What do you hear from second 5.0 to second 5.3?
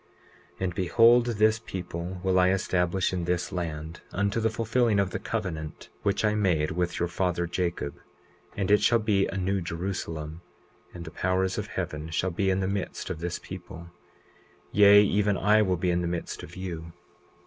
the